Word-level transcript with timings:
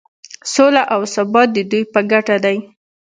سوله 0.53 0.83
او 0.93 1.01
ثبات 1.13 1.47
د 1.53 1.57
دوی 1.71 1.83
په 1.93 1.99
ګټه 2.11 2.35
دی. 2.45 2.57